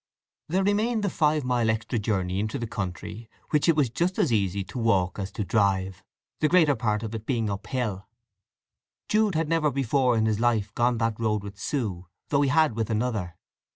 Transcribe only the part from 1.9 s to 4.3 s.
journey into the country, which it was just